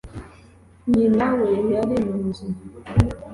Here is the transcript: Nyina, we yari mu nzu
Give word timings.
Nyina, 0.93 1.27
we 1.39 1.49
yari 1.73 1.95
mu 2.05 2.15
nzu 2.25 2.45